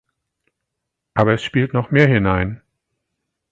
[1.13, 2.63] Aber es spielt noch mehr hinein.